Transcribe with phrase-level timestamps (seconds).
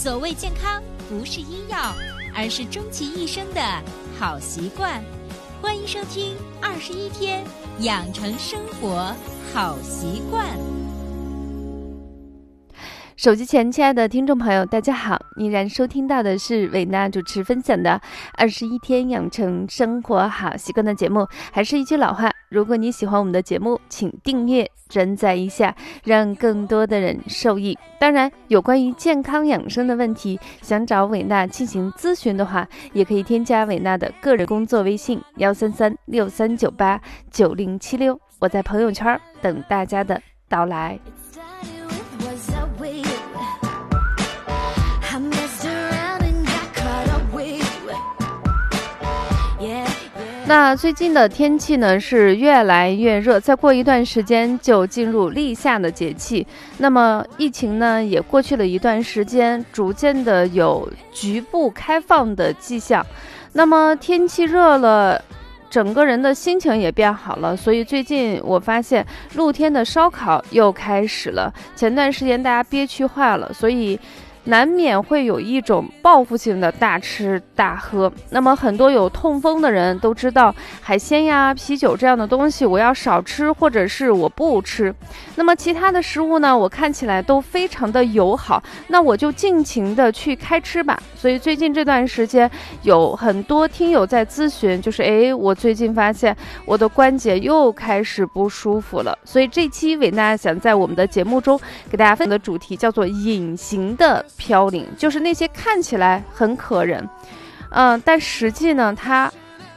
[0.00, 1.92] 所谓健康，不是医药，
[2.32, 3.60] 而是终其一生的
[4.16, 5.02] 好习惯。
[5.60, 7.44] 欢迎收听《二十一天
[7.80, 9.12] 养成生活
[9.52, 10.46] 好习惯》。
[13.18, 15.20] 手机前，亲爱的听众朋友，大家好！
[15.34, 17.90] 依然收听到的是伟娜主持分享的
[18.34, 21.26] 《二十一天养成生活好习惯》的节目。
[21.50, 25.74] 还是一句老话，如果你喜欢我们的节目，请订阅、转载一下，
[26.04, 27.76] 让更多的人受益。
[27.98, 37.00] 当然，有关于健康养生的问题，想找伟娜进行咨询的话，也可以添加伟娜的个人工作微信：幺三三六三九八
[37.32, 38.16] 九零七六。
[38.38, 40.96] 我在朋友圈等大家的到来。
[50.48, 56.46] 那最近的天气呢是越来越热，再过一段时间就进入立夏的节气。
[56.78, 63.04] 那么疫情呢也过去了一段时间，逐渐的有局部开放的迹象。
[63.52, 65.22] 那么天气热了，
[65.68, 71.52] 整个人的心情也变好了，所以最近我发现露天的烧烤又开始了。
[71.76, 74.00] 前段时间大家憋屈坏了，所以。
[74.44, 78.10] 难免会有一种报复性的大吃大喝。
[78.30, 84.94] 那么很多有痛风的人都知道，海鲜呀、啤酒这样的东西，我要少吃，或者是我不吃。
[85.36, 91.00] 那么其他的食物呢，我看起来都非常的友好，那我就尽情的去开吃吧。
[91.14, 92.50] 所以最近这段时间，
[92.82, 99.16] 有很多听友在咨询，就是哎，我最近发现我的关节又开始不舒服了。
[99.24, 101.58] 所以这期伟娜想在我们的节目中
[101.90, 104.24] 给大家分享的主题叫做隐形的。
[104.38, 107.06] 飘零就是那些看起来很可人，
[107.70, 109.30] 嗯，但实际呢，它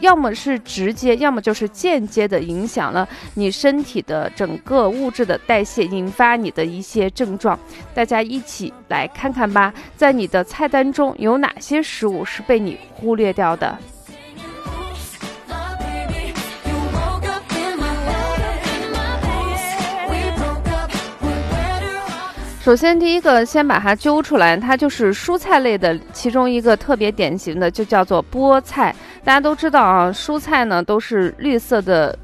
[0.00, 7.58] 要么是直接，要么就是间接的影响了你身体的整个物质的代谢，引发你的一些症状。
[7.94, 13.76] 大家一起来看看吧，在你的菜单中有哪些食物是被你忽略掉的？
[22.68, 28.94] 首先，第一个先把它揪出来，它就是蔬菜类的其中一个特别典型的，就叫做菠菜。
[29.24, 32.14] 大家都知道啊，蔬菜呢都是绿色的，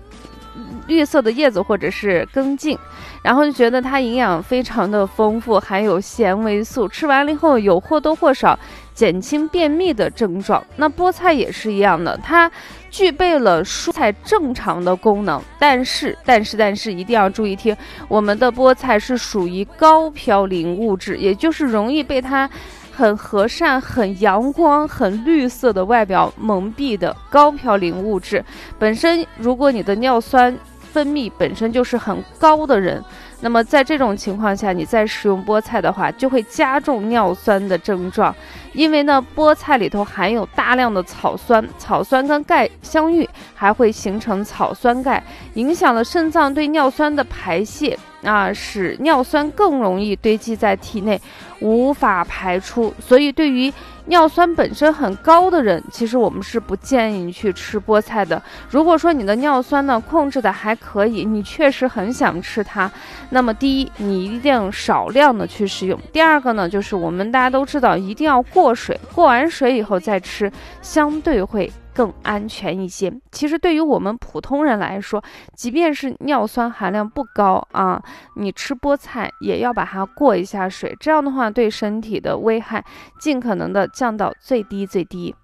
[0.87, 2.79] 绿色的叶子或者是根茎，
[3.23, 8.59] 然后就觉得它营养非常的丰富，含有纤维素，吃完了以后有或多或少
[8.95, 10.65] 减轻便秘的症状。
[10.77, 12.51] 那菠菜也是一样的，它。
[12.91, 22.49] 具备了蔬菜正常的功能，但是，但是，但是，一定要注意听，我们的菠菜是属于高嘌呤物质，也就是容易被它
[22.93, 28.45] 很和善、很阳光、很绿色的外表蒙蔽的高嘌呤物质。
[28.79, 30.57] 本身，如果你的尿酸
[30.95, 33.03] 分泌本身就是很高的人。
[33.41, 38.33] 那么在这种情况下，你再食用菠菜的话，就会加重尿酸的症状，
[38.73, 45.21] 因为呢，菠菜里头含有大量的草酸，草酸跟钙相遇，还会形成草酸钙，
[45.55, 51.21] 影响了肾脏对尿酸的排泄啊，使尿酸更容易堆积在体内，
[51.61, 52.93] 无法排出。
[52.99, 53.73] 所以对于
[54.07, 58.43] 尿酸本身很高的人，其实我们是不建议去吃菠菜的。
[58.69, 62.91] 如果说你的尿酸呢控制的还可以，你确实很想吃它，
[63.31, 70.51] 那么第一，你一定少量的去食用；第二个呢，就是我们大家都知道，一定要过水，过完水以后再吃，
[70.83, 71.71] 相对会。
[71.95, 73.13] 更安全一些。
[73.31, 75.23] 其实对于我们普通人来说，
[75.55, 78.03] 即便是尿酸含量不高啊，
[78.37, 82.85] 你吃菠菜也要把它过一下水，这样的话对身体的危害
[83.21, 85.35] 尽可能的降到最低最低。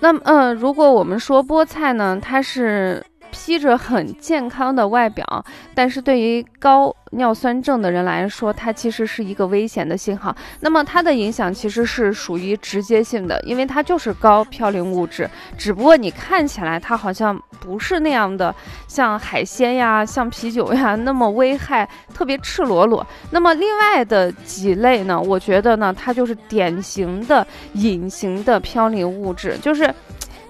[0.00, 3.04] 那么，呃，如果我们说菠菜呢，它是。
[3.34, 10.34] 披着很健康的外表，但是对于高尿酸症的人来说，它其实是一个危险的信号。
[10.60, 15.28] 那么它的影响其实是属于直接性的，因为它就是高嘌呤物质，
[15.58, 18.54] 只不过你看起来它好像不是那样的，
[18.86, 23.04] 像海鲜呀、像啤酒呀那么危害特别赤裸裸。
[23.32, 29.92] 那么另外的几类呢，我觉得呢，它就是典型的隐形的嘌呤物质，就是。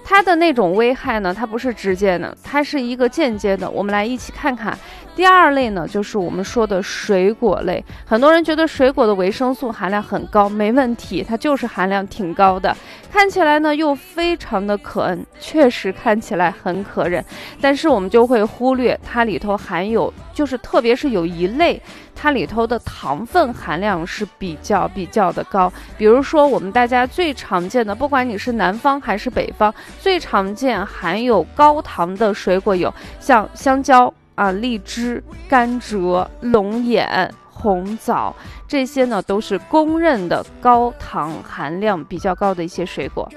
[0.07, 3.67] 它的那种危害呢，它不是直接的，它是一个间接的。
[3.67, 4.77] 我们来一起看看。
[5.15, 7.83] 第二类呢，就是我们说的水果类。
[8.05, 12.75] 很多人觉得水果的维生素含量很高，没问题，它就是含量挺高的。
[13.09, 17.23] 看起来呢又非常的可恩，确实看起来很可人。
[17.61, 21.81] 但是我们就会忽略它里头含有，就是特别是有一类，
[22.13, 25.71] 它里头的糖分含量是比较比较的高。
[25.97, 34.13] 比如说我们大家最常见的，不管你是南方还是北方，最常见含有高糖的水果有像香蕉。
[34.35, 38.35] 啊，荔枝、甘蔗、龙眼、红枣，
[38.67, 43.27] 这些呢都是公认的高糖含量比较高的一些水果。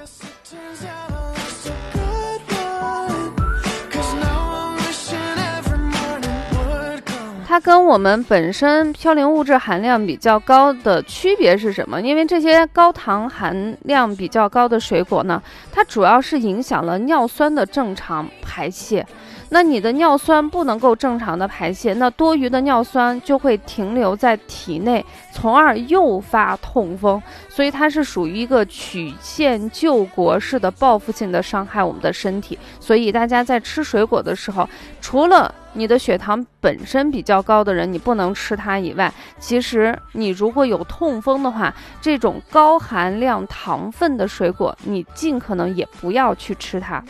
[7.47, 11.99] 它跟我们本身嘌呤物质含量比较高的区别是什么？
[11.99, 15.41] 因为这些高糖含量比较高的水果呢，
[15.71, 19.03] 它主要是影响了尿酸的正常排泄。
[19.51, 25.03] 那你的尿酸不能够正常的排泄，那多余的尿酸就会停留在体内，
[25.33, 27.21] 从而诱发痛风。
[27.49, 32.57] 所以它是属于一个曲线救国式的报复性的伤害我们的身体。
[32.79, 34.69] 所以大家在吃水果的时候，
[35.01, 47.03] 除了你的血糖本身比较高的人，你不能吃它以外，其实你如果有痛风的话，这种高含量糖分的水果，你尽可能也不要去吃它。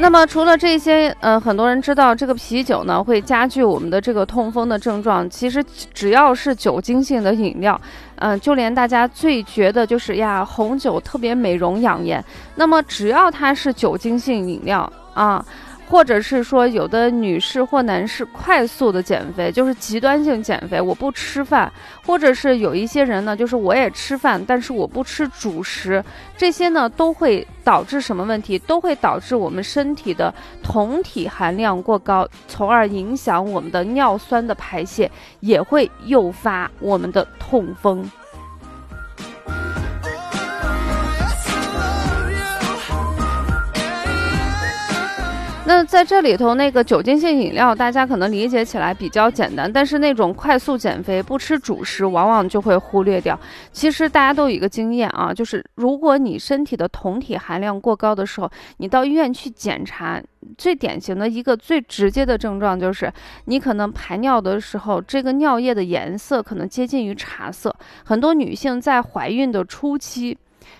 [0.00, 5.28] 那么除了这些，呃，很多人知道这个啤酒呢会加剧我们的这个痛风的症状。
[5.28, 5.62] 其实
[5.92, 7.78] 只要是酒精性的饮料，
[8.16, 12.24] 嗯，就连大家最觉得就是呀，红酒特别美容养颜。
[12.54, 15.44] 那么只要它是酒精性饮料啊。
[15.90, 21.70] 或者是说，有的女士或男士快速的减肥，就是极端性减肥，我不吃饭，
[22.06, 26.02] 或者是有一些人呢，就是我也吃饭，但是我不吃主食，
[26.36, 28.56] 这些呢都会导致什么问题？
[28.60, 30.32] 都会导致我们身体的
[30.62, 35.10] 酮体含量过高，从而影响我们的尿酸的排泄，
[35.40, 38.08] 也会诱发我们的痛风。
[45.72, 53.38] 那在这里头，那个酒精性饮料，大家可能理解起来比较简单，但是那种快速减肥不吃主食，往往就会忽略掉。
[53.70, 60.20] 其实大家都有一个经验啊，就是如果你身体的酮体含量过高的时候，你到医院去检查，
[60.58, 63.08] 最典型的一个最直接的症状就是，
[63.44, 67.72] 你可能排尿的时候，这个尿液的颜色可能接近于茶色。
[68.04, 70.36] 很多女性在怀孕的初期。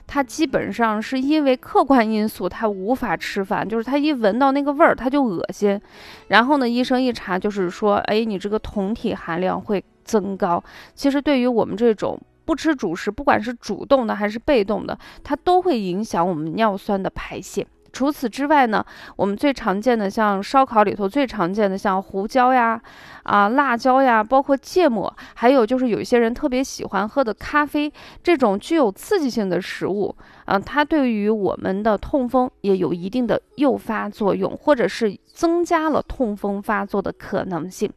[0.07, 5.81] 他基本上是因为客观因素，他无法吃饭，就是他一闻到那个味儿他就恶心。
[6.29, 10.63] 然后呢，医生一查就是说，哎，你这个酮体含量会增高。
[10.95, 17.67] 其实对于我们这种不吃主食，不管是主动的还是被动的，它都会影响我们尿酸的排泄。
[17.93, 18.85] 除此之外呢，
[19.17, 22.81] 我们最常见的像烧烤里头最常见的像胡椒呀、
[23.25, 27.93] 啊辣椒呀，包括芥末，还有就是有一些人特别喜欢喝的咖啡，
[28.23, 30.15] 这种具有刺激性的食物，
[30.53, 37.89] 嗯，它对于我们的痛风也有一定的诱发作用，或者是增加了痛风发作的可能性。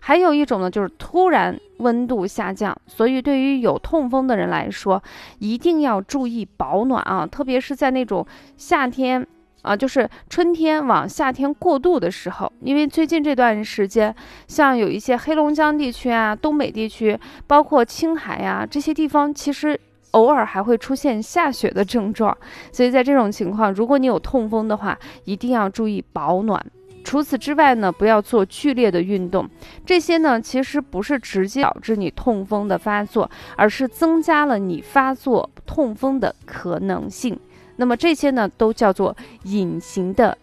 [0.00, 5.02] 还有一种呢，就是突然温度下降，所以对于有痛风的人来说，
[5.40, 8.24] 一定要注意保暖啊，特别是在那种
[8.56, 9.26] 夏天。
[9.62, 14.14] 啊，就是春天往夏天过渡的时候，因为最近这段时间，
[14.46, 17.18] 像有一些黑龙江地区啊、东北地区，
[17.48, 19.76] 包括青海呀这些地方，其实
[20.16, 22.36] 偶尔还会出现下雪的症状。
[22.72, 26.64] 所以在这种情况，如果你有痛风的话，一定要注意保暖。
[27.04, 29.48] 除此之外呢，不要做剧烈的运动。
[29.84, 37.38] 这些呢，其实不是直接导致你痛风的发作，而是增加了你发作痛风的可能性。
[37.76, 40.36] 那么这些呢，都叫做隐形的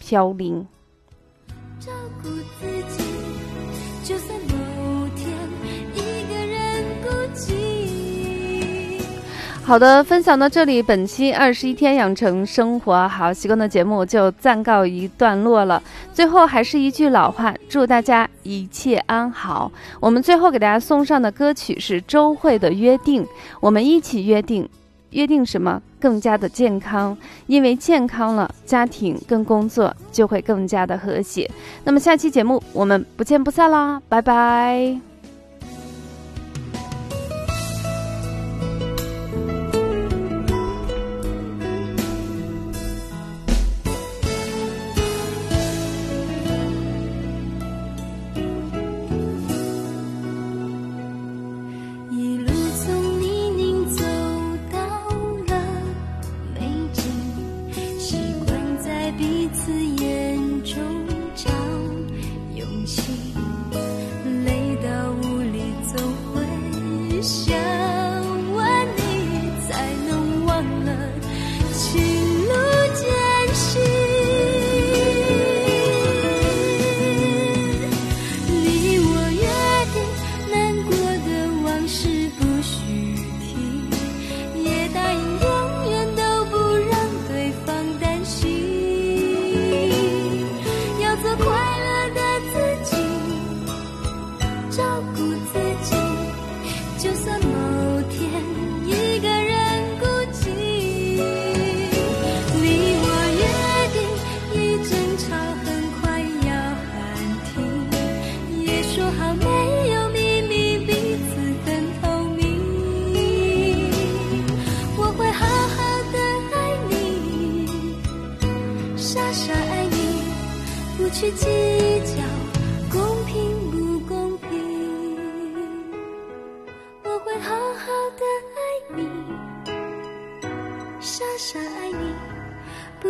[0.00, 0.66] 嘌呤。
[9.66, 15.82] 好的，分享到这里，本期二十一天养成生活好习惯的节目就暂告一段落了。
[16.12, 19.72] 最后还是一句老话，祝大家一切安好。
[20.00, 23.24] 我们最后给大家送上的歌曲是周慧的《约定》，
[23.58, 24.68] 我们一起约定。
[25.10, 27.16] 约定什么更加的健康？
[27.46, 31.50] 因为健康了，家庭跟工作就会更加的和谐。
[31.84, 35.13] 那么下期节目我们不见不散啦，拜拜。
[59.74, 60.03] 彼此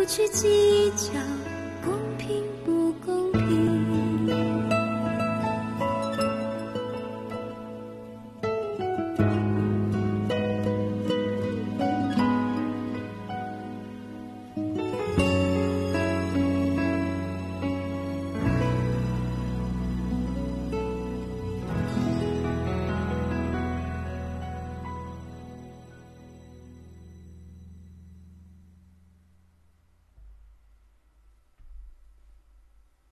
[0.07, 1.19] 去计较
[1.83, 3.14] 公平不公